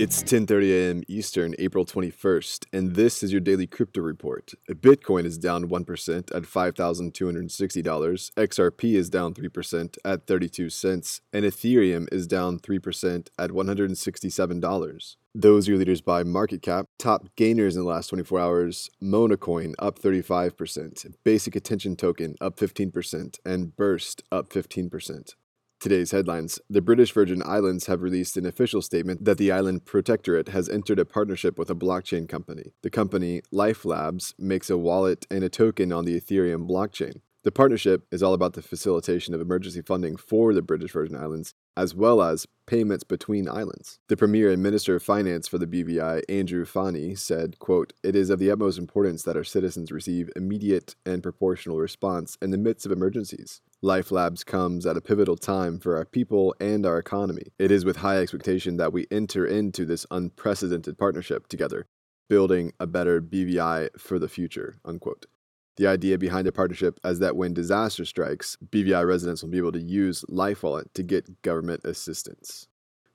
It's 0.00 0.22
10:30 0.22 0.70
a.m. 0.70 1.02
Eastern, 1.08 1.56
April 1.58 1.84
21st, 1.84 2.66
and 2.72 2.94
this 2.94 3.20
is 3.24 3.32
your 3.32 3.40
daily 3.40 3.66
crypto 3.66 4.00
report. 4.00 4.54
Bitcoin 4.70 5.24
is 5.24 5.36
down 5.36 5.68
1% 5.68 6.36
at 6.36 6.44
$5,260, 6.44 8.30
XRP 8.36 8.94
is 8.94 9.10
down 9.10 9.34
3% 9.34 9.96
at 10.04 10.24
32 10.28 10.70
cents, 10.70 11.20
and 11.32 11.44
Ethereum 11.44 12.06
is 12.12 12.28
down 12.28 12.60
3% 12.60 13.28
at 13.40 13.50
$167. 13.50 15.16
Those 15.34 15.66
are 15.66 15.70
your 15.72 15.78
leaders 15.80 16.00
by 16.00 16.22
market 16.22 16.62
cap. 16.62 16.86
Top 17.00 17.34
gainers 17.34 17.74
in 17.74 17.82
the 17.82 17.88
last 17.88 18.06
24 18.10 18.38
hours 18.38 18.90
Monacoin 19.02 19.74
up 19.80 19.98
35%, 19.98 21.12
Basic 21.24 21.56
Attention 21.56 21.96
Token 21.96 22.36
up 22.40 22.56
15%, 22.56 23.40
and 23.44 23.74
Burst 23.74 24.22
up 24.30 24.50
15%. 24.50 25.34
Today's 25.80 26.10
headlines 26.10 26.58
The 26.68 26.82
British 26.82 27.12
Virgin 27.12 27.40
Islands 27.46 27.86
have 27.86 28.02
released 28.02 28.36
an 28.36 28.44
official 28.44 28.82
statement 28.82 29.24
that 29.24 29.38
the 29.38 29.52
island 29.52 29.84
protectorate 29.84 30.48
has 30.48 30.68
entered 30.68 30.98
a 30.98 31.04
partnership 31.04 31.56
with 31.56 31.70
a 31.70 31.74
blockchain 31.76 32.28
company. 32.28 32.72
The 32.82 32.90
company, 32.90 33.42
Life 33.52 33.84
Labs, 33.84 34.34
makes 34.40 34.70
a 34.70 34.76
wallet 34.76 35.24
and 35.30 35.44
a 35.44 35.48
token 35.48 35.92
on 35.92 36.04
the 36.04 36.20
Ethereum 36.20 36.68
blockchain. 36.68 37.20
The 37.44 37.52
partnership 37.52 38.08
is 38.10 38.24
all 38.24 38.34
about 38.34 38.54
the 38.54 38.62
facilitation 38.62 39.34
of 39.34 39.40
emergency 39.40 39.80
funding 39.80 40.16
for 40.16 40.52
the 40.52 40.62
British 40.62 40.90
Virgin 40.90 41.14
Islands, 41.14 41.54
as 41.78 41.94
well 41.94 42.20
as 42.20 42.44
payments 42.66 43.04
between 43.04 43.48
islands. 43.48 44.00
The 44.08 44.16
Premier 44.16 44.50
and 44.50 44.60
Minister 44.60 44.96
of 44.96 45.02
Finance 45.02 45.46
for 45.46 45.58
the 45.58 45.66
BVI, 45.66 46.22
Andrew 46.28 46.64
Fahie, 46.64 47.16
said, 47.16 47.60
quote, 47.60 47.92
It 48.02 48.16
is 48.16 48.30
of 48.30 48.40
the 48.40 48.50
utmost 48.50 48.78
importance 48.78 49.22
that 49.22 49.36
our 49.36 49.44
citizens 49.44 49.92
receive 49.92 50.28
immediate 50.34 50.96
and 51.06 51.22
proportional 51.22 51.78
response 51.78 52.36
in 52.42 52.50
the 52.50 52.58
midst 52.58 52.84
of 52.84 52.90
emergencies. 52.90 53.60
Life 53.80 54.10
Labs 54.10 54.42
comes 54.42 54.86
at 54.86 54.96
a 54.96 55.00
pivotal 55.00 55.36
time 55.36 55.78
for 55.78 55.96
our 55.96 56.04
people 56.04 56.52
and 56.58 56.84
our 56.84 56.98
economy. 56.98 57.52
It 57.60 57.70
is 57.70 57.84
with 57.84 57.98
high 57.98 58.18
expectation 58.18 58.76
that 58.78 58.92
we 58.92 59.06
enter 59.08 59.46
into 59.46 59.84
this 59.84 60.04
unprecedented 60.10 60.98
partnership 60.98 61.46
together, 61.46 61.86
building 62.28 62.72
a 62.80 62.88
better 62.88 63.22
BVI 63.22 63.90
for 63.96 64.18
the 64.18 64.28
future. 64.28 64.78
Unquote. 64.84 65.26
The 65.78 65.86
idea 65.86 66.18
behind 66.18 66.44
the 66.44 66.50
partnership 66.50 66.98
is 67.04 67.20
that 67.20 67.36
when 67.36 67.54
disaster 67.54 68.04
strikes, 68.04 68.58
BVI 68.68 69.06
residents 69.06 69.42
will 69.42 69.50
be 69.50 69.58
able 69.58 69.70
to 69.70 69.80
use 69.80 70.24
LifeWallet 70.28 70.92
to 70.94 71.04
get 71.04 71.40
government 71.42 71.82
assistance. 71.84 72.66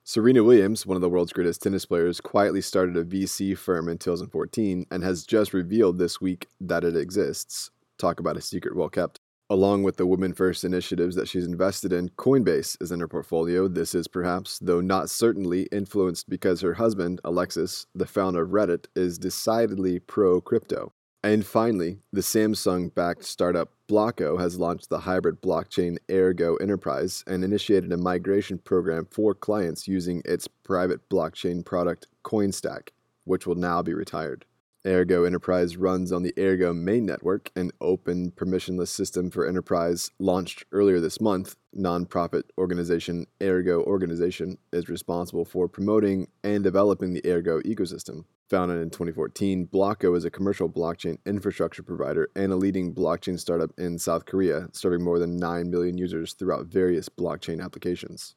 Serena 0.02 0.42
Williams, 0.42 0.86
one 0.86 0.96
of 0.96 1.02
the 1.02 1.10
world's 1.10 1.34
greatest 1.34 1.62
tennis 1.62 1.84
players, 1.84 2.22
quietly 2.22 2.62
started 2.62 2.96
a 2.96 3.04
VC 3.04 3.56
firm 3.56 3.86
in 3.86 3.98
2014 3.98 4.86
and 4.90 5.04
has 5.04 5.24
just 5.24 5.52
revealed 5.52 5.98
this 5.98 6.22
week 6.22 6.46
that 6.58 6.84
it 6.84 6.96
exists. 6.96 7.70
Talk 7.98 8.18
about 8.18 8.38
a 8.38 8.40
secret 8.40 8.74
well 8.74 8.88
kept. 8.88 9.20
Along 9.50 9.82
with 9.82 9.98
the 9.98 10.06
women 10.06 10.32
first 10.32 10.64
initiatives 10.64 11.16
that 11.16 11.28
she's 11.28 11.46
invested 11.46 11.92
in, 11.92 12.08
Coinbase 12.16 12.80
is 12.80 12.90
in 12.90 13.00
her 13.00 13.08
portfolio. 13.08 13.68
This 13.68 13.94
is 13.94 14.08
perhaps, 14.08 14.58
though 14.58 14.80
not 14.80 15.10
certainly, 15.10 15.64
influenced 15.64 16.30
because 16.30 16.62
her 16.62 16.74
husband, 16.74 17.20
Alexis, 17.24 17.86
the 17.94 18.06
founder 18.06 18.42
of 18.42 18.50
Reddit, 18.50 18.86
is 18.96 19.18
decidedly 19.18 19.98
pro 19.98 20.40
crypto. 20.40 20.94
And 21.24 21.46
finally, 21.46 22.00
the 22.12 22.20
Samsung 22.20 22.94
backed 22.94 23.24
startup 23.24 23.70
Blocko 23.88 24.38
has 24.38 24.58
launched 24.58 24.90
the 24.90 24.98
hybrid 24.98 25.40
blockchain 25.40 25.96
Aergo 26.10 26.60
Enterprise 26.60 27.24
and 27.26 27.42
initiated 27.42 27.90
a 27.94 27.96
migration 27.96 28.58
program 28.58 29.08
for 29.10 29.34
clients 29.34 29.88
using 29.88 30.20
its 30.26 30.46
private 30.46 31.08
blockchain 31.08 31.64
product 31.64 32.08
CoinStack, 32.24 32.90
which 33.24 33.46
will 33.46 33.54
now 33.54 33.80
be 33.80 33.94
retired. 33.94 34.44
Aergo 34.86 35.26
Enterprise 35.26 35.78
runs 35.78 36.12
on 36.12 36.22
the 36.22 36.34
Aergo 36.36 36.76
main 36.76 37.06
network, 37.06 37.50
an 37.56 37.70
open 37.80 38.30
permissionless 38.32 38.88
system 38.88 39.30
for 39.30 39.46
enterprise 39.46 40.10
launched 40.18 40.66
earlier 40.72 41.00
this 41.00 41.22
month. 41.22 41.56
Nonprofit 41.74 42.42
organization 42.58 43.26
Aergo 43.40 43.82
Organization 43.84 44.58
is 44.74 44.90
responsible 44.90 45.46
for 45.46 45.68
promoting 45.68 46.28
and 46.42 46.62
developing 46.62 47.14
the 47.14 47.22
Aergo 47.22 47.62
ecosystem. 47.62 48.24
Founded 48.50 48.82
in 48.82 48.90
2014, 48.90 49.68
Blocko 49.68 50.14
is 50.14 50.26
a 50.26 50.30
commercial 50.30 50.68
blockchain 50.68 51.16
infrastructure 51.24 51.82
provider 51.82 52.28
and 52.36 52.52
a 52.52 52.56
leading 52.56 52.94
blockchain 52.94 53.40
startup 53.40 53.70
in 53.78 53.98
South 53.98 54.26
Korea, 54.26 54.68
serving 54.72 55.02
more 55.02 55.18
than 55.18 55.38
9 55.38 55.70
million 55.70 55.96
users 55.96 56.34
throughout 56.34 56.66
various 56.66 57.08
blockchain 57.08 57.64
applications. 57.64 58.34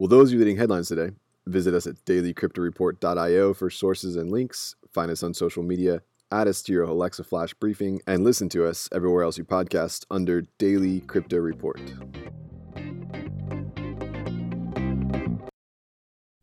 Well, 0.00 0.08
those 0.08 0.32
are 0.32 0.34
your 0.34 0.44
leading 0.44 0.58
headlines 0.58 0.88
today. 0.88 1.10
Visit 1.46 1.72
us 1.72 1.86
at 1.86 2.04
dailycryptoreport.io 2.04 3.54
for 3.54 3.70
sources 3.70 4.16
and 4.16 4.32
links. 4.32 4.74
Find 4.94 5.10
us 5.10 5.24
on 5.24 5.34
social 5.34 5.64
media, 5.64 6.02
add 6.30 6.46
us 6.46 6.62
to 6.62 6.72
your 6.72 6.84
Alexa 6.84 7.24
Flash 7.24 7.52
briefing, 7.54 8.00
and 8.06 8.22
listen 8.22 8.48
to 8.50 8.64
us 8.64 8.88
everywhere 8.92 9.24
else 9.24 9.36
you 9.36 9.44
podcast 9.44 10.04
under 10.08 10.42
Daily 10.56 11.00
Crypto 11.00 11.36
Report. 11.38 11.80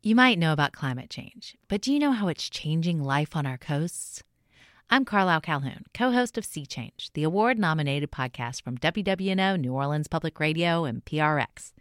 You 0.02 0.14
might 0.14 0.38
know 0.38 0.52
about 0.52 0.72
climate 0.72 1.08
change, 1.08 1.56
but 1.68 1.80
do 1.80 1.92
you 1.94 1.98
know 1.98 2.12
how 2.12 2.28
it's 2.28 2.50
changing 2.50 3.02
life 3.02 3.34
on 3.34 3.46
our 3.46 3.56
coasts? 3.56 4.22
I'm 4.90 5.06
Carlyle 5.06 5.40
Calhoun, 5.40 5.84
co 5.94 6.10
host 6.12 6.36
of 6.36 6.44
Sea 6.44 6.66
Change, 6.66 7.10
the 7.14 7.22
award 7.22 7.58
nominated 7.58 8.10
podcast 8.10 8.62
from 8.62 8.76
WWNO, 8.76 9.58
New 9.58 9.72
Orleans 9.72 10.08
Public 10.08 10.38
Radio, 10.38 10.84
and 10.84 11.02
PRX. 11.02 11.72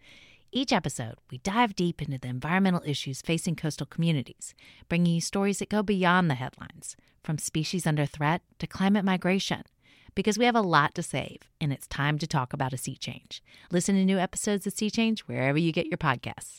Each 0.54 0.74
episode, 0.74 1.16
we 1.32 1.38
dive 1.38 1.78
deep 1.78 2.02
into 2.02 2.18
the 2.18 2.28
environmental 2.28 2.82
issues 2.86 3.22
facing 3.22 3.56
coastal 3.56 3.86
communities, 3.86 4.54
bringing 4.90 5.14
you 5.14 5.22
stories 5.22 5.60
that 5.60 5.70
go 5.70 5.82
beyond 5.82 6.30
the 6.30 6.36
headlines, 6.36 6.98
from 7.24 7.38
species 7.38 7.88
under 7.88 8.06
threat 8.06 8.42
to 8.60 8.68
climate 8.68 9.06
migration. 9.06 9.64
Because 10.14 10.38
we 10.38 10.44
have 10.44 10.56
a 10.58 10.62
lot 10.62 10.94
to 10.96 11.04
save, 11.04 11.38
and 11.62 11.72
it's 11.72 11.88
time 11.88 12.18
to 12.18 12.28
talk 12.28 12.52
about 12.52 12.74
a 12.74 12.78
sea 12.78 12.98
change. 12.98 13.42
Listen 13.72 13.96
to 13.96 14.04
new 14.04 14.20
episodes 14.20 14.68
of 14.68 14.74
Sea 14.74 14.90
Change 14.90 15.22
wherever 15.22 15.58
you 15.58 15.72
get 15.72 15.88
your 15.88 15.98
podcasts. 15.98 16.50